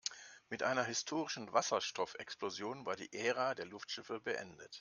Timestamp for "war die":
2.87-3.13